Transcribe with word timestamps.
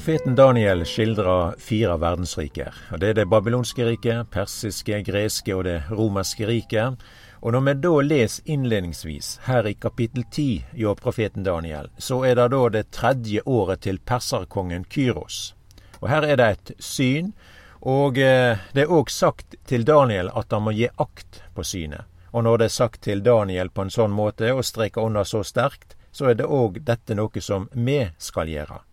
Profeten 0.00 0.34
Daniel 0.34 0.86
skildrer 0.86 1.58
fire 1.58 1.98
verdensriker. 2.00 2.72
og 2.92 3.00
Det 3.00 3.08
er 3.08 3.14
det 3.18 3.26
babylonske 3.28 3.84
riket, 3.84 4.30
persiske, 4.32 5.02
greske 5.04 5.52
og 5.52 5.64
det 5.64 5.82
romerske 5.90 6.46
riket. 6.48 6.96
Og 7.42 7.52
når 7.52 7.60
vi 7.60 7.74
da 7.74 7.92
leser 8.00 8.48
innledningsvis 8.48 9.28
her 9.44 9.68
i 9.68 9.74
kapittel 9.74 10.24
ti 10.32 10.64
hjå 10.72 10.94
profeten 10.96 11.44
Daniel, 11.44 11.92
så 11.98 12.24
er 12.24 12.40
det 12.40 12.48
da 12.48 12.62
det 12.68 12.90
tredje 12.90 13.44
året 13.44 13.84
til 13.84 13.98
perserkongen 13.98 14.88
Kyros. 14.88 15.54
Og 16.00 16.08
her 16.08 16.24
er 16.24 16.36
det 16.36 16.48
et 16.48 16.72
syn, 16.78 17.34
og 17.82 18.16
eh, 18.16 18.56
det 18.72 18.86
er 18.86 18.96
òg 18.96 19.12
sagt 19.12 19.60
til 19.66 19.84
Daniel 19.84 20.32
at 20.32 20.48
han 20.48 20.64
må 20.64 20.72
gi 20.80 20.88
akt 20.96 21.42
på 21.54 21.60
synet. 21.62 22.08
Og 22.32 22.48
når 22.48 22.56
det 22.56 22.70
er 22.70 22.78
sagt 22.80 23.02
til 23.02 23.20
Daniel 23.20 23.68
på 23.68 23.84
en 23.84 23.92
sånn 23.92 24.16
måte, 24.16 24.48
og 24.54 24.64
streker 24.64 25.04
under 25.04 25.28
så 25.28 25.44
sterkt, 25.44 25.98
så 26.10 26.32
er 26.32 26.40
det 26.40 26.48
òg 26.48 26.80
dette 26.80 27.12
noe 27.14 27.44
som 27.44 27.68
vi 27.74 28.06
skal 28.16 28.48
gjøre. 28.48 28.86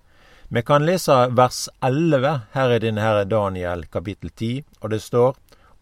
Vi 0.50 0.62
kan 0.62 0.86
lese 0.86 1.28
vers 1.30 1.70
11 1.82 2.40
her 2.52 2.72
i 2.72 2.80
denne 2.80 3.04
her 3.04 3.26
Daniel 3.26 3.82
kapittel 3.92 4.30
10, 4.30 4.64
og 4.80 4.90
det 4.90 5.02
står 5.04 5.36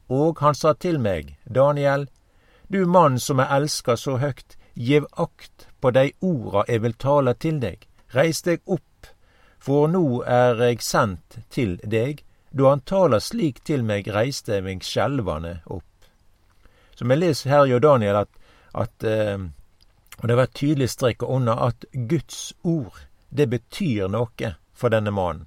Og 0.10 0.40
han 0.42 0.56
sa 0.58 0.74
til 0.74 0.98
meg, 1.00 1.36
Daniel, 1.46 2.08
du 2.68 2.88
mann 2.90 3.20
som 3.20 3.40
er 3.40 3.54
elska 3.54 3.94
så 3.98 4.18
høgt, 4.18 4.58
gjev 4.74 5.06
akt 5.22 5.68
på 5.82 5.92
dei 5.94 6.12
orda 6.22 6.66
eg 6.68 6.82
vil 6.82 6.98
tale 6.98 7.34
til 7.38 7.62
deg. 7.62 7.86
Reis 8.14 8.42
deg 8.42 8.62
opp, 8.66 9.10
for 9.62 9.86
nå 9.88 10.24
er 10.26 10.62
eg 10.72 10.82
sendt 10.82 11.40
til 11.50 11.78
deg. 11.84 12.24
Da 12.50 12.74
han 12.74 12.82
taler 12.82 13.22
slik 13.22 13.62
til 13.70 13.86
meg, 13.86 14.10
reiste 14.10 14.58
eg 14.58 14.66
meg 14.66 14.82
skjelvande 14.82 15.60
opp. 15.66 16.10
Så 16.98 17.06
vi 17.06 17.22
leser 17.22 17.54
her 17.54 17.66
jo 17.70 17.80
Daniel 17.80 18.24
at, 18.26 18.34
at 18.74 19.04
eh, 19.04 19.38
Og 20.22 20.28
det 20.28 20.38
var 20.38 20.48
tydelig 20.48 20.90
strek 20.90 21.22
under 21.22 21.54
at 21.54 21.86
Guds 21.94 22.54
ord 22.64 23.06
det 23.38 23.50
betyr 23.52 24.08
noe 24.12 24.56
for 24.74 24.94
denne 24.94 25.12
mannen. 25.12 25.46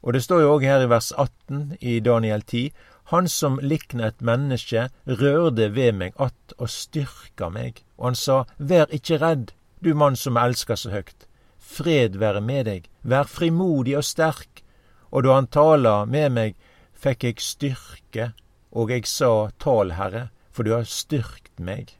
Og 0.00 0.14
det 0.16 0.22
står 0.24 0.40
jo 0.40 0.54
òg 0.54 0.64
her 0.64 0.84
i 0.84 0.88
vers 0.88 1.10
18 1.12 1.76
i 1.80 1.98
Daniel 2.00 2.42
10 2.42 2.70
Han 3.10 3.26
som 3.28 3.58
likna 3.58 4.06
et 4.06 4.20
menneske, 4.22 4.88
rørde 5.06 5.74
ved 5.74 5.92
meg 5.92 6.12
att 6.16 6.52
og 6.58 6.70
styrka 6.70 7.48
meg. 7.48 7.82
Og 7.98 8.04
han 8.06 8.14
sa, 8.14 8.44
Vær 8.58 8.86
ikkje 8.94 9.18
redd, 9.18 9.52
du 9.80 9.94
mann 9.94 10.16
som 10.16 10.36
elsker 10.36 10.76
så 10.76 10.90
høgt. 10.90 11.26
Fred 11.58 12.16
være 12.16 12.40
med 12.40 12.64
deg, 12.64 12.88
vær 13.02 13.24
frimodig 13.24 13.96
og 13.96 14.04
sterk. 14.04 14.62
Og 15.10 15.24
da 15.24 15.34
han 15.34 15.46
tala 15.46 16.04
med 16.04 16.30
meg, 16.30 16.54
fikk 16.94 17.24
jeg 17.24 17.42
styrke, 17.42 18.32
og 18.70 18.90
jeg 18.90 19.06
sa, 19.06 19.50
Tal, 19.58 19.96
Herre, 19.98 20.28
for 20.52 20.62
du 20.62 20.70
har 20.76 20.86
styrkt 20.86 21.58
meg. 21.58 21.96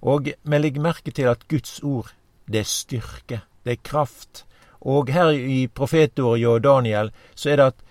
Og 0.00 0.32
vi 0.42 0.58
legger 0.58 0.80
merke 0.80 1.10
til 1.10 1.28
at 1.28 1.46
Guds 1.48 1.82
ord, 1.82 2.14
det 2.52 2.62
er 2.62 2.70
styrke 2.70 3.42
det 3.64 3.72
er 3.72 3.82
kraft. 3.84 4.44
Og 4.80 5.10
her 5.14 5.30
i 5.30 5.66
profetordet 5.66 6.46
og 6.46 6.62
Daniel 6.64 7.12
så 7.34 7.52
er 7.52 7.56
det 7.56 7.66
at, 7.72 7.82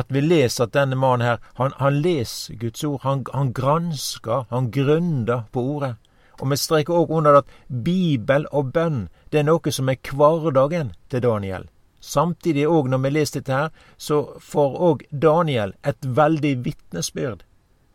at 0.00 0.06
vi 0.08 0.22
leser 0.24 0.64
at 0.64 0.74
denne 0.74 0.96
mannen 0.96 1.26
her, 1.26 1.40
han, 1.58 1.74
han 1.76 2.00
leser 2.00 2.56
Guds 2.60 2.84
ord. 2.84 3.00
Han, 3.02 3.24
han 3.34 3.52
gransker, 3.52 4.46
han 4.50 4.70
gründer 4.72 5.44
på 5.52 5.64
ordet. 5.76 5.96
Og 6.40 6.48
vi 6.50 6.56
streker 6.56 6.96
òg 6.96 7.10
under 7.12 7.42
at 7.42 7.50
Bibel 7.68 8.46
og 8.50 8.72
bønn, 8.72 9.08
det 9.32 9.42
er 9.42 9.50
noe 9.50 9.72
som 9.72 9.90
er 9.92 10.00
hverdagen 10.00 10.94
til 11.12 11.22
Daniel. 11.22 11.68
Samtidig 12.00 12.64
òg, 12.64 12.88
når 12.88 13.02
vi 13.04 13.10
leser 13.12 13.40
dette 13.40 13.52
her, 13.52 13.68
så 13.98 14.22
får 14.40 14.78
òg 14.88 15.04
Daniel 15.12 15.76
et 15.84 16.00
veldig 16.16 16.54
vitnesbyrd 16.64 17.44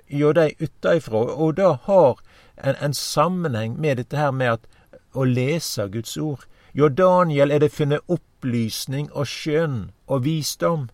hjå 0.06 0.36
dei 0.38 0.52
utafra, 0.62 1.24
og 1.34 1.56
det 1.58 1.72
har 1.88 2.20
en, 2.62 2.76
en 2.78 2.94
sammenheng 2.94 3.80
med 3.82 3.98
dette 3.98 4.20
her 4.20 4.30
med 4.30 4.52
at 4.60 4.68
å 5.16 5.26
lese 5.26 5.88
Guds 5.90 6.18
ord. 6.18 6.46
Jo, 6.76 6.90
Daniel 6.90 7.52
er 7.52 7.64
det 7.64 7.72
funnet 7.72 8.04
opplysning 8.12 9.08
og 9.14 9.28
skjønn 9.32 9.92
og 10.08 10.26
visdom. 10.26 10.90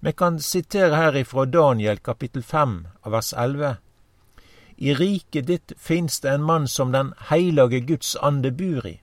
Vi 0.00 0.12
kan 0.12 0.38
sitere 0.40 0.96
her 0.96 1.16
ifra 1.16 1.44
Daniel 1.44 1.98
kapittel 2.04 2.42
5 2.42 2.74
av 3.04 3.12
vers 3.12 3.32
11. 3.32 3.78
I 4.80 4.94
riket 4.96 5.48
ditt 5.48 5.72
finst 5.76 6.22
det 6.22 6.34
en 6.34 6.44
mann 6.44 6.68
som 6.68 6.92
den 6.92 7.12
heilage 7.28 7.80
Guds 7.84 8.16
ande 8.16 8.52
bur 8.52 8.86
i. 8.86 9.00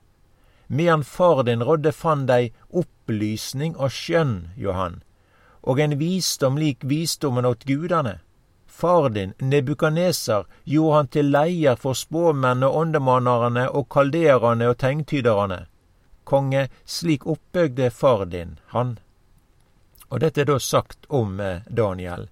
Medan 0.68 1.04
far 1.04 1.42
din 1.42 1.62
rådde 1.62 1.92
fann 1.92 2.26
dei 2.26 2.50
opplysning 2.70 3.76
og 3.76 3.94
skjønn, 3.94 4.50
Johan, 4.56 5.02
og 5.62 5.80
en 5.80 5.98
visdom 5.98 6.58
lik 6.58 6.82
visdommen 6.82 7.46
åt 7.46 7.64
gudane. 7.64 8.18
Far 8.78 9.08
din, 9.08 9.32
Nebukaneser, 9.38 10.44
gjorde 10.64 10.96
han 10.96 11.08
til 11.10 11.32
leier 11.34 11.74
for 11.76 11.98
spåmennene, 11.98 12.68
åndemannerne 12.70 13.64
og 13.74 13.88
kalderane 13.90 14.68
og 14.70 14.78
tegntyderne. 14.78 15.66
konge, 16.24 16.68
slik 16.84 17.26
oppbygde 17.26 17.90
far 17.90 18.24
din 18.26 18.58
han. 18.66 18.98
Og 20.08 20.20
dette 20.20 20.40
er 20.40 20.44
da 20.44 20.58
sagt 20.58 21.08
om 21.08 21.40
eh, 21.40 21.62
Daniel. 21.66 22.28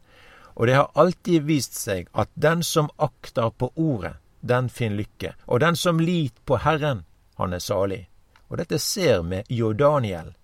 Og 0.55 0.67
det 0.67 0.77
har 0.77 0.91
alltid 0.95 1.43
vist 1.49 1.75
seg 1.75 2.07
at 2.13 2.31
den 2.35 2.63
som 2.63 2.91
akter 2.97 3.51
på 3.51 3.73
ordet, 3.75 4.15
den 4.41 4.69
finner 4.69 5.03
lykke. 5.03 5.35
Og 5.47 5.61
den 5.61 5.77
som 5.77 6.01
lit 6.01 6.45
på 6.45 6.61
Herren, 6.63 7.05
han 7.35 7.53
er 7.53 7.65
salig. 7.65 8.05
Og 8.49 8.59
dette 8.63 8.79
ser 8.79 9.23
vi 9.23 9.43
jo 9.49 9.73
Daniel. 9.73 10.35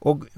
Og 0.00 0.28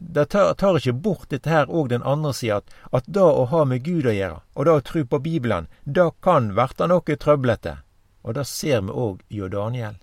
det, 0.00 0.24
tar, 0.24 0.54
tar, 0.54 0.76
ikke 0.76 0.92
bort 0.92 1.28
dette 1.30 1.50
her 1.50 1.70
òg 1.70 1.90
den 1.92 2.02
andre 2.02 2.32
sida, 2.34 2.60
at, 2.62 2.72
at 2.92 3.04
det 3.06 3.24
å 3.24 3.44
ha 3.50 3.64
med 3.68 3.84
Gud 3.84 4.06
å 4.08 4.14
gjøre, 4.14 4.40
og 4.54 4.64
det 4.66 4.72
å 4.72 4.84
tru 4.88 5.04
på 5.04 5.20
Bibelen, 5.20 5.68
det 5.84 6.08
kan 6.24 6.52
verta 6.56 6.88
noe 6.88 7.16
trøblete. 7.16 7.76
Og 8.22 8.36
det 8.38 8.46
ser 8.46 8.84
vi 8.86 8.94
òg 8.94 9.22
jo 9.28 9.48
Daniel. 9.52 9.98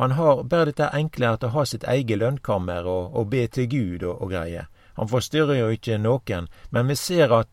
Han 0.00 0.14
har 0.16 0.44
bare 0.44 0.70
dette 0.70 0.88
enkle 0.96 1.34
at 1.34 1.44
å 1.44 1.50
ha 1.52 1.64
sitt 1.66 1.84
eget 1.84 2.22
lønnkammer 2.22 2.86
og, 2.88 3.10
og 3.12 3.32
be 3.34 3.42
til 3.52 3.66
Gud 3.68 4.04
og, 4.06 4.22
og 4.22 4.30
greier. 4.32 4.70
Han 4.96 5.10
forstyrrer 5.10 5.58
jo 5.58 5.66
ikke 5.74 5.98
noen, 6.00 6.46
men 6.70 6.88
vi 6.88 6.96
ser 6.96 7.34
at 7.34 7.50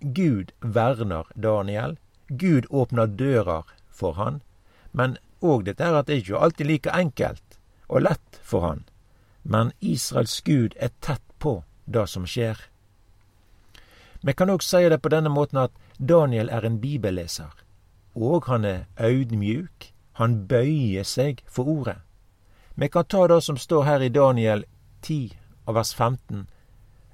Gud 0.00 0.52
verner 0.60 1.28
Daniel. 1.34 1.98
Gud 2.28 2.68
åpner 2.70 3.10
dører 3.10 3.68
for 3.90 4.16
han. 4.16 4.40
Men 4.92 5.18
òg 5.40 5.66
dette 5.68 5.84
er 5.84 5.98
at 5.98 6.08
det 6.08 6.22
ikke 6.22 6.40
alltid 6.40 6.70
like 6.70 6.96
enkelt 6.96 7.58
og 7.88 8.06
lett 8.06 8.40
for 8.40 8.64
han. 8.64 8.84
Men 9.42 9.72
Israels 9.80 10.40
Gud 10.40 10.74
er 10.76 10.90
tett 11.00 11.24
på 11.38 11.64
det 11.84 12.06
som 12.08 12.26
skjer. 12.26 12.58
Vi 14.22 14.34
kan 14.34 14.50
òg 14.50 14.62
si 14.62 14.84
det 14.88 15.00
på 15.02 15.10
denne 15.10 15.32
måten 15.34 15.58
at 15.58 15.72
Daniel 15.98 16.50
er 16.50 16.66
en 16.66 16.78
bibelleser, 16.80 17.50
og 18.14 18.46
han 18.46 18.64
er 18.64 18.84
audmjuk, 18.96 19.90
han 20.12 20.46
bøyer 20.46 21.02
seg 21.02 21.42
for 21.48 21.66
ordet. 21.66 21.98
Vi 22.74 22.88
kan 22.88 23.04
ta 23.04 23.26
det 23.26 23.42
som 23.42 23.58
står 23.58 23.82
her 23.82 24.00
i 24.00 24.08
Daniel 24.08 24.64
10 25.02 25.32
av 25.66 25.74
vers 25.74 25.94
15. 25.94 26.46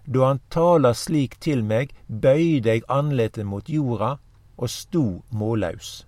Da 0.07 0.27
han 0.27 0.41
taler 0.51 0.93
slik 0.93 1.41
til 1.41 1.65
meg, 1.65 1.95
bøyde 2.09 2.77
jeg 2.77 2.85
andletet 2.89 3.47
mot 3.47 3.69
jorda 3.69 4.19
og 4.57 4.71
sto 4.71 5.23
mållaus. 5.31 6.05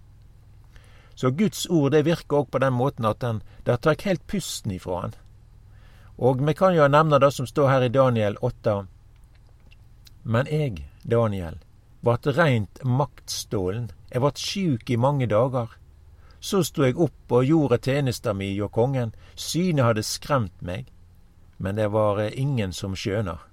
Så 1.15 1.31
Guds 1.31 1.67
ord 1.71 1.93
det 1.93 2.05
virker 2.05 2.43
òg 2.43 2.51
på 2.51 2.61
den 2.63 2.73
måten 2.73 3.05
at 3.05 3.21
den, 3.21 3.43
det 3.67 3.81
tar 3.81 3.97
helt 4.05 4.27
pusten 4.27 4.73
ifra 4.73 5.01
han. 5.01 5.15
Og 6.21 6.47
vi 6.47 6.55
kan 6.55 6.75
jo 6.77 6.85
nevne 6.89 7.19
det 7.19 7.33
som 7.33 7.47
står 7.49 7.69
her 7.69 7.83
i 7.87 7.89
Daniel 7.89 8.37
8. 8.45 8.75
Men 10.23 10.49
jeg, 10.53 10.85
Daniel, 11.03 11.57
vart 12.05 12.27
reint 12.37 12.83
maktstålen, 12.85 13.89
jeg 14.13 14.21
vart 14.21 14.41
sjuk 14.41 14.91
i 14.91 14.99
mange 15.01 15.31
dager. 15.31 15.73
Så 16.41 16.61
sto 16.65 16.85
eg 16.85 17.01
opp 17.01 17.33
og 17.33 17.49
gjorde 17.49 17.81
tjenesta 17.85 18.35
mi 18.37 18.51
hjå 18.53 18.69
kongen, 18.69 19.15
synet 19.35 19.87
hadde 19.87 20.05
skremt 20.05 20.61
meg, 20.61 20.93
men 21.57 21.81
det 21.81 21.89
var 21.93 22.21
eh, 22.21 22.37
ingen 22.37 22.73
som 22.73 22.97
skjønar. 22.97 23.47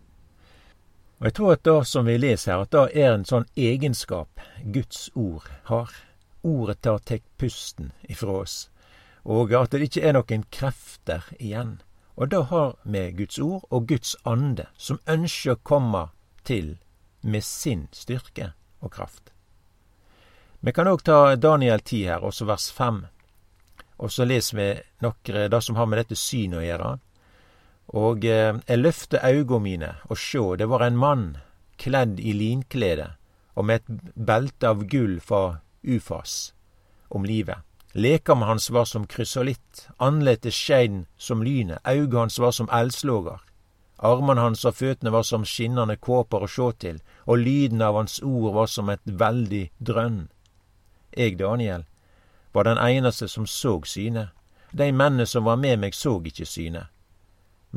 Og 1.19 1.27
Eg 1.27 1.33
tror 1.39 1.55
at 1.55 1.63
det 1.63 1.79
som 1.87 2.05
vi 2.05 2.19
leser 2.19 2.53
her, 2.53 2.67
at 2.67 2.75
det 2.75 2.99
er 2.99 3.13
en 3.13 3.25
sånn 3.25 3.47
egenskap 3.55 4.43
Guds 4.75 5.07
ord 5.15 5.47
har. 5.71 5.91
Ordet 6.43 6.81
tar 6.83 6.99
tek 6.99 7.23
pusten 7.39 7.93
ifra 8.07 8.43
oss, 8.43 8.67
og 9.23 9.55
at 9.55 9.71
det 9.71 9.87
ikke 9.87 10.03
er 10.03 10.19
noen 10.19 10.45
krefter 10.51 11.25
igjen. 11.39 11.77
Og 12.17 12.29
det 12.29 12.43
har 12.49 12.75
vi 12.83 13.03
Guds 13.11 13.39
ord 13.39 13.65
og 13.69 13.87
Guds 13.87 14.15
ande, 14.25 14.65
som 14.77 14.99
ønsker 15.05 15.53
å 15.53 15.61
komme 15.61 16.07
til 16.43 16.77
med 17.21 17.45
sin 17.45 17.87
styrke 17.93 18.51
og 18.81 18.93
kraft. 18.93 19.33
Vi 20.59 20.73
kan 20.73 20.89
òg 20.89 21.03
ta 21.05 21.35
Daniel 21.37 21.83
10 21.83 22.07
her, 22.09 22.25
også 22.25 22.47
vers 22.49 22.71
5. 22.73 23.03
Og 24.01 24.11
så 24.13 24.25
leser 24.25 24.57
vi 24.57 24.69
nokre 25.05 25.45
det 25.49 25.61
som 25.61 25.77
har 25.77 25.85
med 25.85 26.01
dette 26.01 26.17
synet 26.17 26.61
å 26.61 26.65
gjøre. 26.65 26.89
Og 28.01 28.25
eh, 28.25 28.57
jeg 28.65 28.81
løfte 28.81 29.21
auga 29.23 29.61
mine, 29.61 29.93
og 30.09 30.17
sjå, 30.17 30.55
det 30.57 30.67
var 30.67 30.83
en 30.87 30.97
mann 30.97 31.27
kledd 31.77 32.19
i 32.19 32.33
linklede 32.33 33.11
og 33.57 33.65
med 33.65 33.81
et 33.81 34.13
belte 34.13 34.69
av 34.69 34.83
gull 34.89 35.19
fra 35.21 35.59
Ufas 35.85 36.53
om 37.13 37.25
livet. 37.25 37.61
Lekamen 37.93 38.47
hans 38.47 38.69
var 38.69 38.85
som 38.85 39.07
krysolitt, 39.07 39.87
andletet 39.97 40.53
skein 40.53 41.05
som 41.17 41.43
lynet, 41.43 41.79
auga 41.83 42.19
hans 42.19 42.39
var 42.39 42.51
som 42.51 42.69
eldslågar. 42.69 43.41
Armene 43.97 44.41
hans 44.41 44.65
og 44.65 44.75
føttene 44.77 45.11
var 45.11 45.23
som 45.25 45.45
skinnende 45.45 45.95
kåper 45.97 46.45
å 46.45 46.49
sjå 46.51 46.71
til, 46.77 46.99
og 47.25 47.41
lyden 47.41 47.81
av 47.81 47.95
hans 47.97 48.19
ord 48.21 48.53
var 48.53 48.67
som 48.69 48.89
et 48.93 49.01
veldig 49.05 49.63
drønn. 49.79 50.27
Jeg, 51.17 51.39
Daniel, 51.39 51.87
var 52.53 52.67
den 52.67 52.77
eneste 52.77 53.27
som 53.27 53.47
så 53.47 53.79
synet. 53.85 54.29
De 54.71 54.91
mennene 54.91 55.25
som 55.25 55.47
var 55.47 55.57
med 55.57 55.79
meg, 55.79 55.95
så 55.95 56.19
ikke 56.21 56.45
synet. 56.45 56.93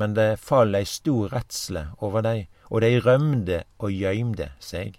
men 0.00 0.14
det 0.14 0.38
fall 0.40 0.74
ei 0.78 0.86
stor 0.86 1.32
redsle 1.34 1.82
over 2.00 2.22
dei, 2.24 2.48
og 2.70 2.80
dei 2.84 2.98
rømde 3.02 3.64
og 3.82 3.92
gøymde 3.92 4.52
seg. 4.62 4.98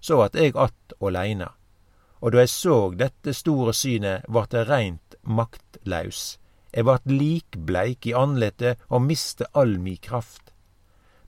Så 0.00 0.22
at 0.22 0.36
eg 0.36 0.56
att 0.56 0.92
åleine, 1.00 1.48
og 2.24 2.32
da 2.32 2.40
eg 2.40 2.48
såg 2.48 2.94
dette 2.96 3.34
store 3.36 3.74
synet, 3.76 4.24
vart 4.32 4.54
eg 4.56 4.64
reint 4.70 5.16
maktlaus. 5.28 6.38
Eg 6.72 6.86
vart 6.88 7.04
likbleik 7.04 8.08
i 8.08 8.14
andletet 8.16 8.80
og 8.88 9.04
miste 9.04 9.44
all 9.52 9.76
mi 9.78 9.98
kraft. 10.00 10.54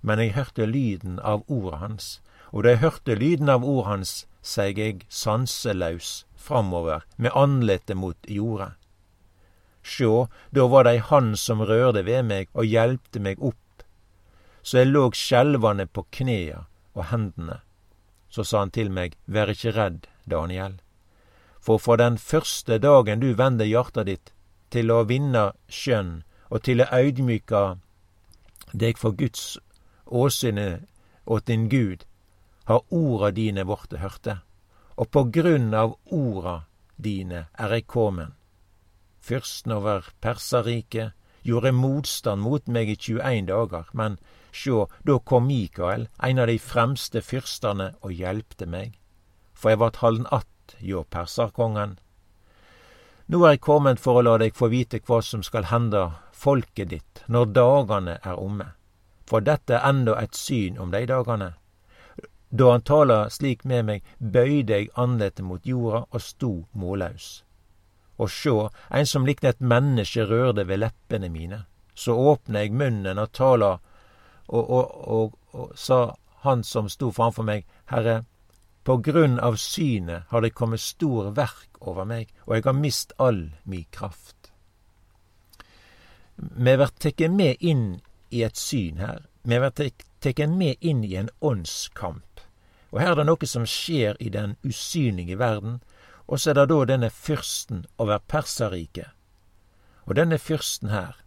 Men 0.00 0.22
eg 0.24 0.32
hørte 0.38 0.64
lyden 0.64 1.18
av 1.20 1.44
ordet 1.52 1.82
hans, 1.82 2.06
og 2.48 2.64
da 2.64 2.72
eg 2.72 2.80
hørte 2.80 3.18
lyden 3.20 3.52
av 3.52 3.66
ordet 3.66 3.90
hans, 3.90 4.14
seig 4.40 4.80
eg 4.80 5.04
sanselaus 5.12 6.24
framover 6.40 7.04
med 7.20 7.36
andletet 7.36 8.00
mot 8.00 8.16
jorda. 8.30 8.72
Sjå, 9.84 10.26
da 10.50 10.64
var 10.70 10.88
det 10.88 10.96
ei 10.96 11.04
hand 11.10 11.36
som 11.38 11.60
rørte 11.60 12.06
ved 12.08 12.24
meg 12.30 12.48
og 12.54 12.64
hjelpte 12.64 13.20
meg 13.20 13.42
opp, 13.44 13.84
så 14.64 14.80
eg 14.80 14.94
låg 14.94 15.14
skjelvande 15.14 15.86
på 15.86 16.06
knea 16.18 16.64
og 16.96 17.10
hendene. 17.12 17.60
Så 18.32 18.48
sa 18.48 18.64
han 18.64 18.72
til 18.74 18.90
meg, 18.90 19.14
vær 19.30 19.52
ikkje 19.52 19.76
redd, 19.76 20.08
Daniel, 20.26 20.80
for 21.66 21.82
fra 21.82 21.96
den 21.98 22.18
første 22.18 22.78
dagen 22.78 23.20
du 23.20 23.32
vender 23.34 23.66
hjarta 23.66 24.04
ditt 24.06 24.30
til 24.70 24.92
å 24.94 25.02
vinne 25.08 25.48
skjønn 25.66 26.20
og 26.46 26.62
til 26.62 26.82
å 26.82 26.90
audmyke 26.94 27.62
deg 28.70 29.00
for 29.00 29.16
Guds 29.18 29.56
åsyne 30.06 30.86
åt 31.26 31.48
din 31.50 31.66
Gud, 31.68 32.04
har 32.70 32.84
orda 32.94 33.32
dine 33.34 33.66
vorte 33.66 33.98
hørte, 33.98 34.40
og 34.94 35.10
på 35.10 35.24
grunn 35.34 35.74
av 35.74 35.96
orda 36.14 36.60
dine 36.96 37.46
er 37.58 37.74
eg 37.74 37.86
komen. 37.90 38.34
Fyrsten 39.18 39.74
over 39.74 40.06
Perserriket 40.22 41.14
gjorde 41.46 41.74
motstand 41.74 42.42
mot 42.46 42.66
meg 42.70 42.90
i 42.94 42.98
21 42.98 43.50
dager, 43.50 43.90
men 43.92 44.20
sjå, 44.54 44.86
da 45.02 45.18
kom 45.18 45.48
Mikael, 45.50 46.06
ein 46.22 46.38
av 46.38 46.46
de 46.50 46.58
fremste 46.62 47.22
fyrstane, 47.22 47.92
og 48.02 48.14
hjelpte 48.14 48.70
meg, 48.70 48.94
for 49.54 49.74
eg 49.74 49.82
vart 49.82 50.02
halden 50.02 50.26
att 50.30 50.55
hjå 50.78 51.04
perserkongen. 51.10 51.98
Nå 53.26 53.42
er 53.44 53.56
eg 53.56 53.62
kommet 53.66 54.00
for 54.02 54.18
å 54.18 54.24
la 54.26 54.36
deg 54.38 54.54
få 54.54 54.68
vite 54.70 55.00
hva 55.06 55.20
som 55.22 55.42
skal 55.42 55.70
hende 55.72 56.04
folket 56.32 56.92
ditt 56.92 57.22
når 57.26 57.52
dagane 57.58 58.18
er 58.22 58.38
omme, 58.38 58.68
for 59.26 59.42
dette 59.42 59.74
er 59.74 59.88
enda 59.88 60.14
et 60.20 60.34
syn 60.38 60.78
om 60.78 60.92
de 60.94 61.02
dagane. 61.10 61.54
Da 62.50 62.70
han 62.70 62.84
taler 62.86 63.28
slik 63.34 63.64
med 63.64 63.88
meg, 63.88 64.04
bøyde 64.18 64.76
eg 64.76 64.92
andletet 64.94 65.44
mot 65.44 65.66
jorda 65.66 66.04
og 66.10 66.22
sto 66.22 66.52
mållaus. 66.72 67.42
Og 68.16 68.30
sjå, 68.30 68.70
ein 68.88 69.06
som 69.06 69.26
likna 69.26 69.50
et 69.52 69.60
menneske 69.60 70.24
rørde 70.24 70.64
ved 70.68 70.80
leppene 70.80 71.28
mine. 71.28 71.64
Så 71.94 72.14
åpna 72.14 72.62
eg 72.62 72.72
munnen 72.72 73.18
og 73.18 73.32
tala, 73.32 73.72
og, 74.46 74.70
og, 74.70 74.94
og, 75.16 75.34
og, 75.52 75.74
sa 75.74 76.14
han 76.46 76.62
som 76.64 76.88
sto 76.88 77.10
framfor 77.10 77.44
meg, 77.44 77.66
Herre, 77.90 78.22
på 78.86 78.96
grunn 78.96 79.40
av 79.42 79.56
synet 79.58 80.22
har 80.28 80.40
det 80.40 80.52
kommet 80.54 80.80
stor 80.80 81.32
verk 81.34 81.80
over 81.80 82.06
meg, 82.06 82.28
og 82.46 82.54
eg 82.54 82.68
har 82.68 82.76
mist 82.78 83.16
all 83.18 83.40
mi 83.66 83.80
kraft. 83.90 84.52
Me 86.36 86.76
vert 86.78 86.94
teke 87.02 87.26
med 87.32 87.58
inn 87.58 87.98
i 88.30 88.44
et 88.46 88.54
syn 88.54 89.02
her. 89.02 89.24
Me 89.42 89.58
vert 89.58 89.82
teke 90.22 90.46
med 90.46 90.78
inn 90.86 91.02
i 91.02 91.16
en 91.18 91.32
åndskamp. 91.42 92.44
Og 92.94 93.02
her 93.02 93.16
er 93.16 93.20
det 93.24 93.26
noe 93.26 93.50
som 93.50 93.66
skjer 93.66 94.22
i 94.22 94.30
den 94.30 94.54
usynlige 94.62 95.42
verden, 95.42 95.80
og 96.30 96.38
så 96.38 96.52
er 96.52 96.60
det 96.60 96.70
da 96.70 96.80
denne 96.86 97.10
fyrsten 97.10 97.84
over 97.98 98.22
Perserriket. 98.22 99.10
Og 100.06 100.14
denne 100.14 100.38
fyrsten 100.38 100.94
her 100.94 101.18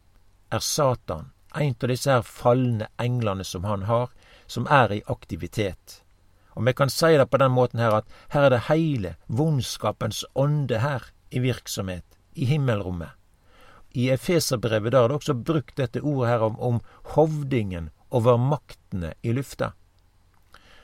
er 0.47 0.63
Satan, 0.63 1.33
en 1.51 1.75
av 1.75 1.91
disse 1.91 2.07
her 2.07 2.23
falne 2.23 2.87
englene 2.95 3.43
som 3.43 3.67
han 3.67 3.89
har, 3.91 4.13
som 4.47 4.69
er 4.71 4.95
i 4.95 5.07
aktivitet. 5.11 6.05
Og 6.59 6.65
vi 6.67 6.73
kan 6.75 6.91
si 6.91 7.13
det 7.15 7.29
på 7.31 7.39
den 7.39 7.53
måten 7.55 7.79
her 7.79 7.93
at 8.01 8.09
her 8.33 8.49
er 8.49 8.51
det 8.51 8.65
heile 8.67 9.13
vondskapens 9.31 10.25
ånde 10.35 10.81
her 10.83 11.05
i 11.31 11.39
virksomhet, 11.39 12.03
i 12.35 12.45
himmelrommet. 12.49 13.15
I 13.95 14.09
Efeserbrevet 14.11 14.91
der 14.91 15.05
er 15.05 15.07
det 15.07 15.21
også 15.21 15.33
brukt 15.33 15.77
dette 15.79 16.01
ordet 16.03 16.29
her 16.29 16.43
om, 16.49 16.59
om 16.59 16.81
hovdingen 17.15 17.89
over 18.11 18.37
maktene 18.37 19.13
i 19.23 19.31
lufta. 19.31 19.71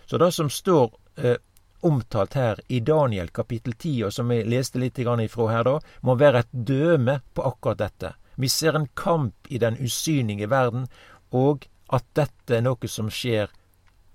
Så 0.05 0.17
det 0.17 0.31
som 0.33 0.49
står 0.49 0.95
eh, 1.17 1.37
omtalt 1.83 2.33
her 2.33 2.61
i 2.67 2.79
Daniel 2.79 3.29
kapittel 3.29 3.73
10, 3.73 4.03
og 4.07 4.13
som 4.13 4.31
vi 4.31 4.43
leste 4.47 4.79
litt 4.79 4.99
ifra 4.99 5.49
her 5.51 5.63
da, 5.67 5.75
må 6.01 6.15
være 6.15 6.39
et 6.39 6.53
døme 6.53 7.19
på 7.33 7.43
akkurat 7.43 7.83
dette. 7.83 8.13
Vi 8.35 8.49
ser 8.49 8.75
en 8.75 8.87
kamp 8.93 9.35
i 9.49 9.57
den 9.57 9.75
usynlige 9.75 10.49
verden, 10.49 10.87
og 11.31 11.67
at 11.91 12.05
dette 12.13 12.57
er 12.57 12.63
noe 12.63 12.87
som 12.87 13.09
skjer 13.09 13.51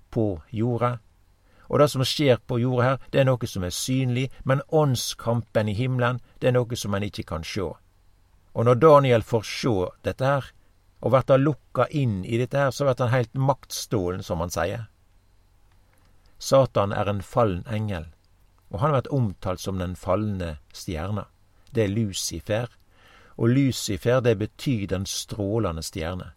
på 0.09 0.41
jorda. 0.49 0.97
Og 1.71 1.79
det 1.79 1.87
som 1.87 2.03
skjer 2.03 2.41
på 2.43 2.59
jorda 2.59 2.83
her, 2.83 2.97
det 3.11 3.21
er 3.21 3.29
noe 3.29 3.47
som 3.47 3.63
er 3.63 3.71
synlig, 3.71 4.27
men 4.43 4.63
åndskampen 4.75 5.69
i 5.71 5.75
himmelen, 5.77 6.19
det 6.43 6.49
er 6.49 6.57
noe 6.57 6.75
som 6.75 6.97
en 6.97 7.05
ikke 7.07 7.23
kan 7.29 7.45
sjå. 7.47 7.69
Og 8.51 8.67
når 8.67 8.81
Daniel 8.83 9.23
får 9.23 9.45
sjå 9.47 9.75
dette 10.03 10.27
her, 10.27 10.49
og 11.01 11.15
blir 11.15 11.39
lukka 11.39 11.87
inn 11.95 12.25
i 12.25 12.37
dette 12.37 12.59
her, 12.59 12.75
så 12.75 12.85
blir 12.85 12.99
han 12.99 13.13
heilt 13.13 13.33
maktstålen, 13.33 14.23
som 14.23 14.43
han 14.43 14.51
sier. 14.51 14.89
Satan 16.37 16.91
er 16.91 17.07
en 17.07 17.23
fallen 17.23 17.63
engel, 17.71 18.09
og 18.69 18.81
han 18.81 18.91
har 18.91 18.99
vært 18.99 19.15
omtalt 19.15 19.63
som 19.63 19.79
den 19.79 19.95
falne 19.95 20.57
stjerna. 20.75 21.29
Det 21.71 21.85
er 21.85 21.95
Lucifer, 21.95 22.67
og 23.37 23.55
Lucifer 23.55 24.19
det 24.19 24.35
betyr 24.37 24.87
den 24.91 25.05
strålende 25.07 25.83
stjerne. 25.87 26.33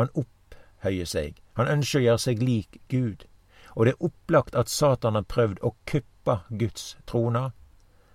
Han 0.00 0.08
opphøyer 0.14 1.04
seg, 1.04 1.36
han 1.60 1.68
ønsker 1.68 2.00
å 2.00 2.06
gjøre 2.08 2.24
seg 2.24 2.42
lik 2.42 2.80
Gud, 2.88 3.28
og 3.74 3.86
det 3.86 3.92
er 3.94 4.06
opplagt 4.06 4.56
at 4.58 4.68
Satan 4.68 5.14
har 5.14 5.28
prøvd 5.28 5.60
å 5.62 5.74
kuppe 5.86 6.40
Guds 6.50 6.96
trone, 7.06 7.50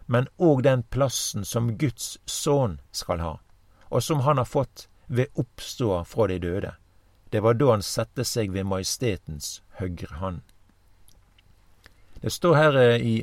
men 0.06 0.28
òg 0.38 0.64
den 0.64 0.84
plassen 0.84 1.46
som 1.46 1.78
Guds 1.78 2.18
sønn 2.26 2.80
skal 2.92 3.24
ha, 3.24 3.36
og 3.90 4.04
som 4.04 4.26
han 4.26 4.38
har 4.38 4.50
fått 4.50 4.88
ved 5.08 5.32
oppståa 5.34 6.04
fra 6.06 6.28
de 6.28 6.40
døde. 6.40 6.74
Det 7.30 7.42
var 7.42 7.54
da 7.54 7.72
han 7.72 7.84
sette 7.84 8.24
seg 8.24 8.54
ved 8.54 8.68
majestetens 8.70 9.62
høyre 9.80 10.20
hand. 10.22 10.42
Det 12.22 12.32
står 12.32 12.56
her 12.56 12.78
eh, 12.80 13.02
i 13.02 13.16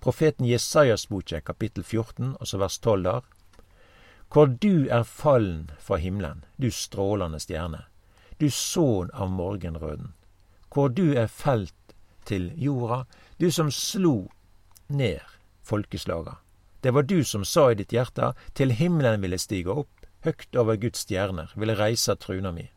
profeten 0.00 0.46
Jesajas 0.46 1.08
bok, 1.08 1.34
kapittel 1.44 1.84
14, 1.84 2.36
og 2.40 2.60
vers 2.60 2.78
12 2.78 3.04
der. 3.04 3.26
Hvor 4.32 4.46
du 4.46 4.88
er 4.90 5.02
fallen 5.02 5.70
fra 5.78 5.96
himmelen, 5.96 6.44
du 6.56 6.70
strålende 6.70 7.40
stjerne, 7.40 7.84
du 8.40 8.50
sønn 8.50 9.10
av 9.14 9.30
morgenrøden. 9.30 10.14
Hvor 10.74 10.88
du 10.88 11.14
er 11.14 11.26
felt 11.26 11.74
til 12.28 12.50
jorda, 12.60 13.04
du 13.40 13.48
som 13.50 13.70
slo 13.72 14.28
ned 14.88 15.20
folkeslaga. 15.64 16.38
Det 16.80 16.92
var 16.94 17.02
du 17.02 17.24
som 17.24 17.44
sa 17.44 17.70
i 17.72 17.78
ditt 17.78 17.92
hjerte, 17.92 18.32
til 18.54 18.72
himmelen 18.72 19.22
ville 19.22 19.38
stige 19.38 19.74
opp, 19.74 20.06
høgt 20.24 20.56
over 20.56 20.78
Guds 20.78 21.02
stjerner, 21.06 21.50
ville 21.56 21.76
reise 21.78 22.14
truna 22.16 22.52
mi. 22.54 22.68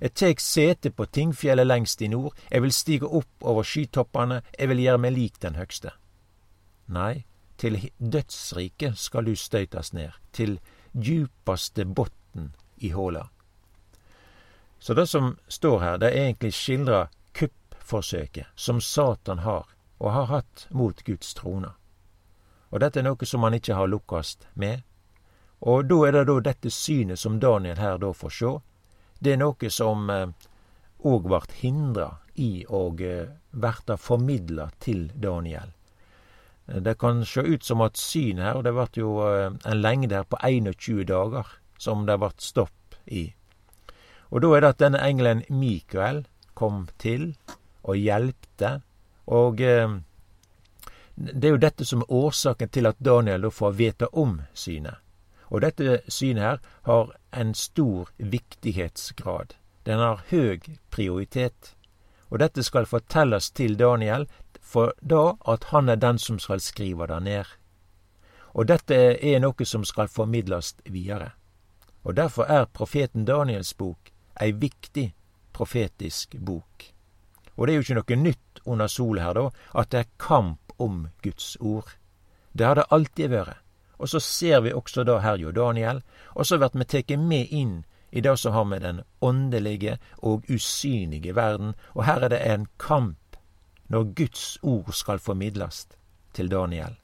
Jeg 0.00 0.14
tek 0.18 0.40
sete 0.42 0.90
på 0.90 1.06
Tingfjellet 1.06 1.66
lengst 1.66 2.02
i 2.02 2.08
nord, 2.10 2.34
jeg 2.50 2.62
vil 2.62 2.72
stige 2.74 3.08
opp 3.08 3.46
over 3.46 3.66
skytoppene, 3.66 4.42
jeg 4.58 4.70
vil 4.70 4.82
gjere 4.82 5.00
meg 5.00 5.14
lik 5.14 5.38
den 5.42 5.58
høgste. 5.58 5.94
Nei, 6.92 7.24
til 7.56 7.78
dødsriket 7.98 8.98
skal 8.98 9.24
du 9.24 9.36
støytast 9.38 9.94
ned, 9.94 10.12
til 10.32 10.58
djupaste 10.92 11.86
botn 11.86 12.50
i 12.82 12.90
håla. 12.94 13.28
Så 14.78 14.94
det 14.94 15.08
som 15.08 15.38
står 15.48 15.78
her, 15.80 15.96
det 15.96 16.10
er 16.10 16.26
egentlig 16.26 16.52
skildra 16.54 17.06
kuppforsøket 17.84 18.46
som 18.56 18.80
Satan 18.80 19.38
har, 19.38 19.66
og 19.98 20.12
har 20.12 20.26
hatt 20.26 20.66
mot 20.70 21.04
Guds 21.04 21.34
trone. 21.34 21.72
Og 22.70 22.80
dette 22.80 23.00
er 23.00 23.04
noe 23.04 23.26
som 23.26 23.42
han 23.42 23.54
ikke 23.54 23.74
har 23.74 23.86
lukkast 23.88 24.46
med. 24.54 24.82
Og 25.60 25.86
da 25.86 26.06
er 26.06 26.12
det 26.12 26.24
da 26.26 26.40
dette 26.40 26.70
synet 26.70 27.18
som 27.18 27.38
Daniel 27.40 27.76
her 27.78 27.98
da 27.98 28.12
får 28.12 28.30
sjå, 28.30 28.52
det 29.20 29.32
er 29.32 29.40
noe 29.40 29.70
som 29.70 30.10
òg 30.10 31.24
eh, 31.24 31.30
vart 31.30 31.52
hindra 31.60 32.08
i 32.34 32.64
å 32.68 32.96
eh, 32.98 33.30
verta 33.50 33.96
formidla 33.96 34.70
til 34.80 35.10
Daniel. 35.14 35.70
Eh, 36.66 36.80
det 36.80 36.98
kan 36.98 37.24
sjå 37.24 37.42
ut 37.42 37.64
som 37.64 37.80
at 37.80 37.96
synet 37.96 38.44
her, 38.44 38.62
det 38.62 38.74
vart 38.74 38.96
jo 38.96 39.20
en 39.22 39.80
lengde 39.80 40.16
her 40.16 40.24
på 40.24 40.40
21 40.42 41.04
dager 41.08 41.46
som 41.78 42.06
det 42.06 42.18
vart 42.18 42.40
stopp 42.40 42.98
i. 43.06 43.32
Og 44.32 44.42
da 44.42 44.56
er 44.56 44.64
det 44.64 44.72
at 44.74 44.82
denne 44.82 45.04
engelen 45.04 45.44
Mikael 45.48 46.24
kom 46.54 46.88
til 46.98 47.34
og 47.84 47.96
hjelpte, 48.00 48.80
og 49.26 49.60
det 51.16 51.46
er 51.46 51.54
jo 51.54 51.60
dette 51.62 51.84
som 51.86 52.02
er 52.02 52.12
årsaken 52.12 52.68
til 52.74 52.88
at 52.90 52.98
Daniel 52.98 53.46
da 53.46 53.50
får 53.54 53.76
vite 53.78 54.08
om 54.12 54.40
synet. 54.54 54.98
Og 55.52 55.62
dette 55.62 56.00
synet 56.08 56.42
her 56.42 56.58
har 56.82 57.12
en 57.32 57.54
stor 57.54 58.08
viktighetsgrad. 58.18 59.54
Den 59.86 59.98
har 59.98 60.24
høy 60.30 60.60
prioritet. 60.90 61.74
Og 62.30 62.40
dette 62.40 62.62
skal 62.62 62.88
fortelles 62.90 63.50
til 63.50 63.78
Daniel, 63.78 64.26
for 64.60 64.94
da 65.00 65.36
at 65.46 65.68
han 65.70 65.88
er 65.88 66.00
den 66.00 66.18
som 66.18 66.38
skal 66.38 66.60
skrive 66.60 67.06
det 67.06 67.22
ned. 67.22 67.44
Og 68.54 68.66
dette 68.68 68.96
er 68.96 69.38
noe 69.44 69.66
som 69.66 69.84
skal 69.84 70.08
formidles 70.08 70.74
videre. 70.84 71.30
Og 72.04 72.16
derfor 72.16 72.44
er 72.50 72.64
profeten 72.64 73.24
Daniels 73.24 73.74
bok 73.74 74.10
ei 74.40 74.52
viktig 74.52 75.12
profetisk 75.52 76.34
bok. 76.38 76.93
Og 77.56 77.66
det 77.66 77.72
er 77.72 77.78
jo 77.78 77.84
ikke 77.86 77.98
noe 78.00 78.20
nytt 78.22 78.62
under 78.64 78.90
sola 78.90 79.28
her, 79.28 79.34
da, 79.38 79.44
at 79.80 79.90
det 79.90 80.00
er 80.00 80.14
kamp 80.18 80.74
om 80.82 81.08
Guds 81.22 81.56
ord. 81.60 81.96
Det 82.52 82.66
har 82.66 82.78
det 82.78 82.90
alltid 82.90 83.30
vært. 83.30 83.60
Og 83.98 84.10
så 84.10 84.20
ser 84.20 84.60
vi 84.64 84.72
også 84.74 85.04
da 85.06 85.20
her 85.22 85.38
jo 85.38 85.52
Daniel, 85.54 86.02
og 86.34 86.46
så 86.46 86.58
blir 86.58 86.74
vi 86.74 86.86
tatt 86.90 87.14
med 87.18 87.52
inn 87.54 87.84
i 88.10 88.20
det 88.20 88.36
som 88.38 88.52
har 88.52 88.64
med 88.64 88.82
den 88.82 89.02
åndelige 89.20 89.98
og 90.18 90.44
usynlige 90.50 91.34
verden, 91.34 91.74
og 91.94 92.04
her 92.04 92.26
er 92.26 92.34
det 92.34 92.42
en 92.42 92.66
kamp 92.78 93.38
når 93.88 94.10
Guds 94.18 94.58
ord 94.62 94.92
skal 94.92 95.18
formidles 95.18 95.86
til 96.34 96.50
Daniel. 96.50 96.98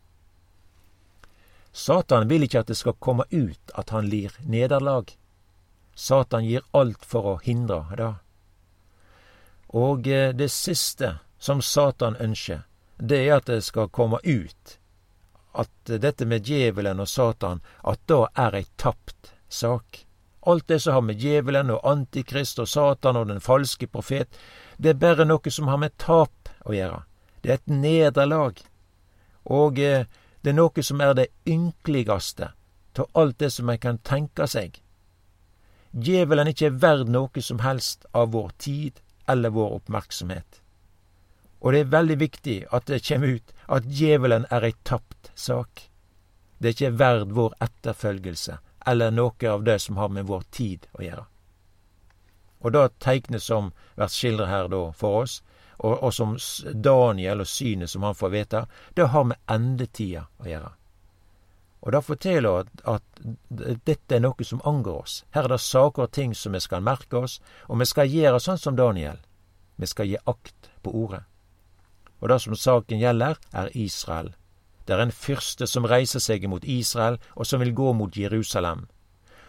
Satan 1.73 2.29
vil 2.29 2.43
ikke 2.43 2.65
at 2.65 2.71
det 2.71 2.77
skal 2.77 2.99
komme 2.99 3.25
ut 3.31 3.75
at 3.79 3.91
han 3.91 4.09
lir 4.11 4.35
nederlag. 4.43 5.15
Satan 5.95 6.45
gir 6.45 6.67
alt 6.75 7.05
for 7.07 7.27
å 7.27 7.39
hindre 7.43 7.85
det. 7.99 8.15
Og 9.77 10.07
eh, 10.07 10.35
det 10.35 10.51
siste 10.51 11.19
som 11.39 11.63
Satan 11.63 12.17
ønsker, 12.21 12.67
det 12.99 13.25
er 13.29 13.39
at 13.39 13.47
det 13.47 13.63
skal 13.65 13.89
komme 13.89 14.19
ut 14.25 14.77
at 15.53 15.71
dette 15.85 16.27
med 16.27 16.47
djevelen 16.47 17.01
og 17.01 17.09
Satan, 17.09 17.61
at 17.83 18.01
da 18.07 18.27
er 18.39 18.55
ei 18.61 18.67
tapt 18.79 19.33
sak. 19.49 20.05
Alt 20.47 20.69
det 20.69 20.81
som 20.83 20.95
har 20.95 21.05
med 21.05 21.19
djevelen 21.21 21.71
og 21.75 21.81
Antikrist 21.85 22.59
og 22.63 22.69
Satan 22.69 23.17
og 23.17 23.29
den 23.29 23.41
falske 23.41 23.87
profet, 23.87 24.31
det 24.79 24.95
er 24.95 25.03
bare 25.03 25.27
noe 25.27 25.51
som 25.51 25.69
har 25.69 25.81
med 25.83 25.97
tap 25.99 26.53
å 26.65 26.75
gjøre. 26.75 27.03
Det 27.43 27.51
er 27.51 27.59
et 27.59 27.73
nederlag. 27.73 28.63
Og 29.45 29.79
eh, 29.79 30.07
det 30.41 30.53
er 30.53 30.57
noe 30.57 30.83
som 30.87 31.01
er 31.01 31.15
det 31.19 31.29
ynkeligste 31.49 32.55
av 33.01 33.07
alt 33.17 33.39
det 33.41 33.49
som 33.55 33.71
en 33.71 33.79
kan 33.81 33.99
tenke 34.05 34.47
seg. 34.51 34.75
Djevelen 35.91 36.49
er 36.49 36.55
ikke 36.55 36.77
verd 36.83 37.09
noe 37.09 37.43
som 37.43 37.63
helst 37.65 38.05
av 38.13 38.35
vår 38.35 38.51
tid 38.59 39.01
eller 39.31 39.55
vår 39.55 39.77
oppmerksomhet. 39.79 40.61
Og 41.61 41.73
det 41.73 41.85
er 41.85 41.93
veldig 41.93 42.19
viktig 42.21 42.57
at 42.73 42.89
det 42.89 43.03
kommer 43.07 43.37
ut 43.37 43.55
at 43.69 43.87
djevelen 43.87 44.47
er 44.51 44.67
ei 44.71 44.75
tapt 44.89 45.31
sak. 45.35 45.87
Det 46.59 46.71
er 46.71 46.77
ikke 46.77 46.99
verd 47.01 47.35
vår 47.37 47.57
etterfølgelse 47.65 48.59
eller 48.91 49.13
noe 49.13 49.51
av 49.51 49.65
det 49.65 49.79
som 49.79 49.97
har 50.01 50.09
med 50.09 50.27
vår 50.27 50.43
tid 50.51 50.87
å 50.97 51.05
gjøre. 51.05 51.27
Og 52.61 52.73
det 52.73 52.89
teiknet 53.01 53.43
som 53.43 53.73
blir 53.97 54.13
skildra 54.13 54.49
her 54.49 54.69
da 54.73 54.83
for 54.97 55.23
oss, 55.23 55.41
og, 55.81 55.95
og, 56.03 56.13
som 56.13 56.37
Daniel 56.75 57.41
og 57.41 57.49
synet 57.49 57.91
som 57.91 58.05
han 58.05 58.17
får 58.17 58.33
vite, 58.35 58.65
det 58.97 59.09
har 59.15 59.25
med 59.25 59.41
endetida 59.49 60.27
å 60.41 60.49
gjøre. 60.49 60.73
Og 61.81 61.93
det 61.93 62.03
forteller 62.05 62.61
at, 62.61 62.83
at 62.85 63.03
dette 63.87 64.17
er 64.17 64.21
noe 64.21 64.45
som 64.45 64.61
angår 64.69 65.01
oss. 65.01 65.15
Her 65.33 65.49
er 65.49 65.55
det 65.55 65.61
saker 65.65 66.05
og 66.05 66.13
ting 66.13 66.35
som 66.37 66.53
vi 66.53 66.61
skal 66.61 66.85
merke 66.85 67.23
oss, 67.25 67.39
og 67.69 67.81
vi 67.81 67.89
skal 67.89 68.11
gjøre 68.13 68.41
sånn 68.41 68.61
som 68.61 68.77
Daniel. 68.77 69.21
Vi 69.81 69.89
skal 69.89 70.11
gi 70.11 70.21
akt 70.29 70.69
på 70.85 70.93
ordet. 70.93 71.23
Og 72.21 72.29
det 72.29 72.41
som 72.45 72.57
saken 72.57 73.01
gjelder, 73.01 73.41
er 73.57 73.73
Israel. 73.73 74.35
Det 74.85 74.97
er 74.97 75.07
en 75.07 75.15
fyrste 75.15 75.67
som 75.71 75.89
reiser 75.89 76.21
seg 76.21 76.45
mot 76.53 76.65
Israel, 76.65 77.17
og 77.37 77.49
som 77.49 77.63
vil 77.65 77.73
gå 77.73 77.93
mot 77.97 78.17
Jerusalem. 78.17 78.89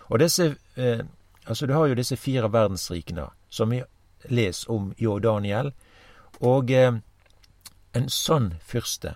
Og 0.09 0.19
disse 0.19 0.55
eh, 0.75 1.03
Altså, 1.45 1.65
du 1.65 1.73
har 1.73 1.87
jo 1.89 1.95
disse 1.97 2.15
fire 2.21 2.51
verdensrikene 2.53 3.23
som 3.49 3.71
vi 3.73 3.79
leser 4.29 4.71
om 4.71 4.91
i 4.97 5.07
Daniel. 5.23 5.71
Og 6.39 6.69
eh, 6.71 6.99
en 7.97 8.09
sånn 8.13 8.53
fyrste 8.61 9.15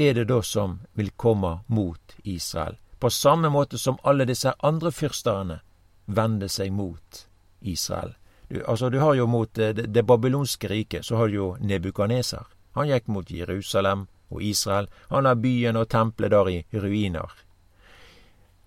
er 0.00 0.14
det 0.14 0.24
da 0.30 0.40
som 0.42 0.78
vil 0.96 1.10
komme 1.16 1.58
mot 1.66 2.16
Israel. 2.22 2.78
På 2.98 3.10
samme 3.10 3.48
måte 3.48 3.78
som 3.78 3.98
alle 4.02 4.24
disse 4.24 4.52
andre 4.58 4.92
fyrsterne 4.92 5.60
vender 6.06 6.48
seg 6.48 6.72
mot 6.72 7.26
Israel. 7.60 8.14
Du, 8.48 8.64
altså, 8.66 8.90
du 8.90 8.98
har 8.98 9.14
jo 9.14 9.26
mot 9.26 9.58
eh, 9.58 9.74
det, 9.74 9.86
det 9.94 10.02
babylonske 10.02 10.68
riket, 10.68 11.06
så 11.06 11.16
har 11.16 11.28
du 11.28 11.34
jo 11.34 11.50
Nebukaneser. 11.60 12.48
Han 12.74 12.88
gikk 12.88 13.06
mot 13.06 13.30
Jerusalem 13.30 14.06
og 14.30 14.42
Israel. 14.42 14.88
Han 15.08 15.24
har 15.24 15.38
byen 15.38 15.76
og 15.76 15.88
tempelet 15.88 16.30
der 16.30 16.48
i 16.48 16.64
ruiner. 16.72 17.30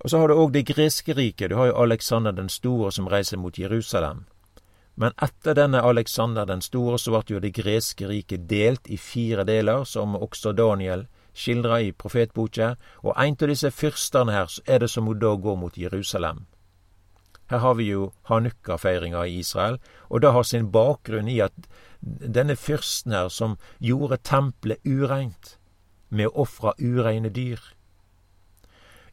Og 0.04 0.10
så 0.10 0.20
har 0.20 0.28
du 0.28 0.36
òg 0.36 0.52
det 0.52 0.66
greske 0.68 1.14
riket. 1.14 1.50
Du 1.50 1.56
har 1.56 1.72
jo 1.72 1.82
Alexander 1.84 2.32
den 2.32 2.50
store 2.50 2.92
som 2.92 3.08
reiser 3.08 3.38
mot 3.38 3.60
Jerusalem. 3.60 4.26
Men 4.96 5.12
etter 5.22 5.56
denne 5.58 5.82
Alexander 5.82 6.46
den 6.46 6.62
store 6.62 7.00
så 7.00 7.16
ble 7.16 7.36
jo 7.36 7.42
det 7.42 7.54
greske 7.56 8.08
riket 8.08 8.50
delt 8.50 8.88
i 8.88 8.98
fire 8.98 9.44
deler, 9.48 9.84
som 9.84 10.16
også 10.16 10.52
Daniel 10.54 11.08
skildra 11.34 11.82
i 11.82 11.92
profetboka, 11.92 12.76
og 13.04 13.14
ein 13.18 13.38
av 13.42 13.50
disse 13.50 13.72
fyrstene 13.72 14.32
her 14.32 14.52
er 14.66 14.80
det 14.80 14.90
som 14.90 15.10
da 15.20 15.36
går 15.36 15.56
mot 15.56 15.78
Jerusalem. 15.78 16.46
Her 17.50 17.60
har 17.60 17.76
vi 17.76 17.90
jo 17.90 18.14
Hanukka-feiringa 18.30 19.26
i 19.28 19.40
Israel, 19.40 19.80
og 20.10 20.22
det 20.22 20.32
har 20.32 20.44
sin 20.44 20.72
bakgrunn 20.72 21.28
i 21.28 21.40
at 21.42 21.54
denne 22.02 22.56
fyrsten 22.56 23.12
her 23.12 23.30
som 23.30 23.58
gjorde 23.80 24.18
tempelet 24.24 24.80
ureint 24.86 25.58
med 26.10 26.28
å 26.28 26.46
ofre 26.46 26.74
ureine 26.80 27.30
dyr. 27.30 27.60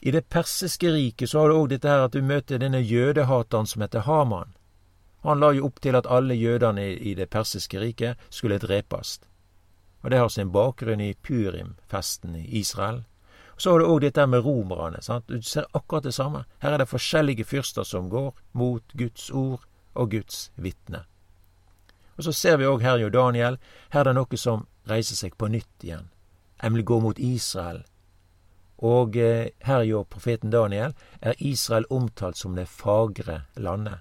I 0.02 0.10
det 0.10 0.28
persiske 0.28 0.92
riket 0.92 1.30
så 1.30 1.42
har 1.42 1.50
du 1.50 1.58
òg 1.58 1.68
dette 1.74 1.88
her 1.88 2.06
at 2.06 2.16
du 2.16 2.22
møter 2.24 2.58
denne 2.58 2.80
jødehateren 2.80 3.66
som 3.66 3.82
heter 3.84 4.06
Haman. 4.06 4.54
Han 5.22 5.40
la 5.40 5.50
jo 5.52 5.66
opp 5.68 5.80
til 5.84 5.96
at 5.98 6.08
alle 6.08 6.34
jødene 6.34 6.86
i 6.96 7.12
det 7.14 7.28
persiske 7.28 7.80
riket 7.80 8.16
skulle 8.30 8.58
drepes. 8.58 9.18
Og 10.00 10.10
det 10.10 10.18
har 10.18 10.28
sin 10.28 10.52
bakgrunn 10.52 11.00
i 11.00 11.14
Purim-festen 11.14 12.36
i 12.36 12.46
Israel. 12.58 13.02
Så 13.56 13.70
har 13.70 13.78
du 13.78 13.86
òg 13.86 14.00
dette 14.00 14.24
med 14.26 14.44
romerne. 14.44 15.02
Sant? 15.02 15.28
Du 15.28 15.42
ser 15.42 15.66
akkurat 15.76 16.06
det 16.08 16.14
samme. 16.16 16.46
Her 16.58 16.72
er 16.72 16.78
det 16.80 16.88
forskjellige 16.88 17.44
fyrster 17.44 17.84
som 17.84 18.08
går 18.08 18.32
mot 18.52 18.92
Guds 18.92 19.30
ord 19.30 19.66
og 19.94 20.10
Guds 20.10 20.50
vitne. 20.56 21.04
Og 22.16 22.24
så 22.24 22.32
ser 22.32 22.56
vi 22.56 22.68
òg 22.68 22.82
her 22.84 22.98
jo 23.02 23.12
Daniel. 23.12 23.58
Her 23.92 24.00
er 24.00 24.10
det 24.10 24.16
noe 24.16 24.40
som 24.40 24.66
reiser 24.88 25.16
seg 25.16 25.36
på 25.36 25.50
nytt 25.52 25.84
igjen. 25.84 26.08
Emil 26.62 26.84
går 26.84 27.00
mot 27.04 27.18
Israel. 27.18 27.82
Og 28.80 29.16
eh, 29.16 29.52
her 29.68 29.84
jo 29.84 30.06
profeten 30.08 30.52
Daniel 30.52 30.94
er 31.20 31.36
Israel 31.38 31.84
omtalt 31.90 32.40
som 32.40 32.56
det 32.56 32.68
fagre 32.68 33.42
landet. 33.56 34.00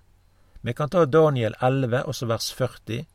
Vi 0.61 0.73
kan 0.73 0.89
ta 0.89 1.05
Daniel 1.05 1.55
11, 1.61 2.03
også 2.03 2.27
vers 2.27 2.51
40. 2.53 3.05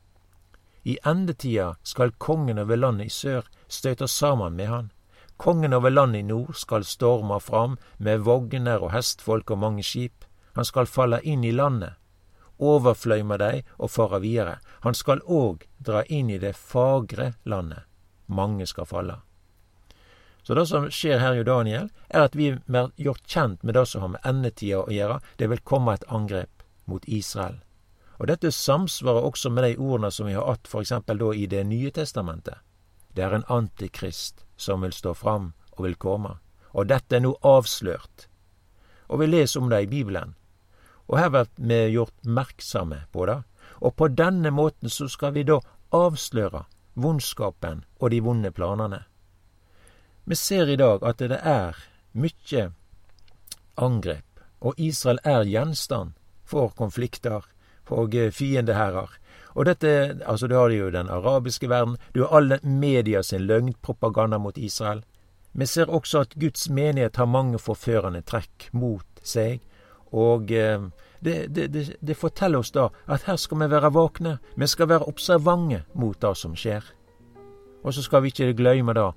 I 0.85 0.97
endetida 1.03 1.75
skal 1.83 2.13
kongen 2.21 2.61
over 2.61 2.77
landet 2.77 3.09
i 3.09 3.13
sør 3.13 3.49
støyte 3.67 4.07
sammen 4.07 4.55
med 4.55 4.69
han. 4.69 4.91
Kongen 5.37 5.73
over 5.73 5.89
landet 5.89 6.23
i 6.23 6.29
nord 6.29 6.53
skal 6.55 6.85
storme 6.85 7.41
fram 7.41 7.77
med 7.97 8.23
vogner 8.23 8.79
og 8.79 8.93
hestfolk 8.93 9.51
og 9.51 9.63
mange 9.65 9.83
skip. 9.83 10.25
Han 10.55 10.65
skal 10.65 10.87
falle 10.87 11.19
inn 11.25 11.43
i 11.43 11.51
landet 11.51 11.97
overfløyma 12.57 13.37
dei 13.37 13.63
og 13.77 13.91
fara 13.91 14.19
videre. 14.19 14.59
Han 14.81 14.95
skal 14.95 15.23
òg 15.25 15.65
dra 15.79 16.03
inn 16.05 16.29
i 16.29 16.39
det 16.39 16.55
fagre 16.55 17.33
landet. 17.43 17.83
Mange 18.27 18.65
skal 18.67 18.85
falle. 18.85 19.19
Så 20.43 20.53
det 20.53 20.67
som 20.69 20.89
skjer 20.93 21.19
her 21.19 21.39
i 21.39 21.43
Daniel, 21.43 21.89
er 22.09 22.27
at 22.27 22.35
vi 22.37 22.51
er 22.53 22.91
gjort 23.01 23.25
kjent 23.25 23.63
med 23.63 23.75
det 23.75 23.87
som 23.89 24.01
har 24.01 24.13
med 24.13 24.25
endetida 24.25 24.83
å 24.83 24.93
gjøre. 24.93 25.19
Det 25.37 25.49
vil 25.49 25.63
komme 25.65 25.95
et 25.95 26.05
angrep 26.07 26.65
mot 26.85 27.05
Israel. 27.07 27.64
Og 28.19 28.27
dette 28.27 28.51
samsvarer 28.51 29.27
også 29.27 29.49
med 29.49 29.63
de 29.63 29.77
ordene 29.77 30.11
som 30.11 30.27
vi 30.27 30.35
har 30.37 30.47
hatt 30.47 30.67
f.eks. 30.67 30.93
da 31.05 31.33
i 31.33 31.45
Det 31.47 31.63
nye 31.67 31.91
testamentet. 31.91 32.57
Det 33.15 33.23
er 33.23 33.35
en 33.35 33.47
antikrist 33.49 34.45
som 34.57 34.81
vil 34.81 34.93
stå 34.93 35.13
fram 35.13 35.53
og 35.71 35.83
vil 35.83 35.95
komme. 35.95 36.37
Og 36.73 36.87
dette 36.87 37.15
er 37.15 37.23
nå 37.23 37.35
avslørt. 37.43 38.27
Og 39.07 39.19
vi 39.19 39.27
leser 39.27 39.61
om 39.61 39.69
det 39.69 39.83
i 39.83 39.87
Bibelen. 39.91 40.35
Og 41.07 41.19
her 41.19 41.29
blir 41.29 41.45
vi 41.57 41.95
gjort 41.95 42.15
merksomme 42.23 43.05
på 43.11 43.25
det. 43.25 43.43
Og 43.81 43.95
på 43.95 44.07
denne 44.07 44.51
måten 44.51 44.89
så 44.89 45.07
skal 45.07 45.33
vi 45.33 45.43
da 45.43 45.59
avsløre 45.91 46.65
vondskapen 46.95 47.83
og 47.99 48.11
de 48.11 48.19
vonde 48.23 48.51
planene. 48.51 49.03
Vi 50.25 50.35
ser 50.35 50.69
i 50.71 50.75
dag 50.75 51.03
at 51.03 51.19
det 51.19 51.39
er 51.43 51.77
mykje 52.13 52.71
angrep, 53.77 54.39
og 54.59 54.79
Israel 54.79 55.19
er 55.23 55.43
gjenstand 55.45 56.15
for 56.43 56.71
konflikter 56.73 57.45
og 57.91 58.15
fiendeherrer. 58.31 59.11
Og 59.55 59.65
dette, 59.65 60.19
altså 60.25 60.47
du 60.47 60.55
har 60.55 60.69
jo 60.69 60.89
den 60.91 61.09
arabiske 61.09 61.69
verden, 61.69 61.97
du 62.13 62.23
har 62.23 62.37
alle 62.37 62.59
media 62.63 63.21
sin 63.23 63.47
løgnpropaganda 63.47 64.37
mot 64.37 64.57
Israel. 64.57 65.03
Vi 65.53 65.65
ser 65.65 65.89
også 65.89 66.19
at 66.19 66.35
Guds 66.35 66.69
menighet 66.69 67.15
har 67.15 67.25
mange 67.25 67.59
forførende 67.59 68.21
trekk 68.21 68.67
mot 68.73 69.05
seg, 69.23 69.61
og 70.11 70.51
eh, 70.51 70.81
det, 71.23 71.55
det, 71.55 71.67
det, 71.73 71.95
det, 71.99 72.17
forteller 72.17 72.59
oss 72.59 72.73
da 72.75 72.89
at 73.07 73.23
her 73.25 73.39
skal 73.39 73.63
vi 73.63 73.69
være 73.71 73.93
våkne. 73.95 74.37
Vi 74.55 74.67
skal 74.67 74.89
være 74.91 75.07
observante 75.07 75.85
mot 75.95 76.19
det 76.21 76.35
som 76.37 76.55
skjer. 76.55 76.83
Og 77.83 77.93
så 77.93 78.03
skal 78.03 78.23
vi 78.23 78.33
ikke 78.33 78.53
glemme 78.57 78.93
da 78.93 79.11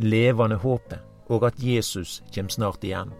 levende 0.00 0.56
håpet, 0.56 0.98
og 1.28 1.46
at 1.46 1.60
Jesus 1.60 2.22
kommer 2.34 2.50
snart 2.50 2.84
igjen. 2.84 3.12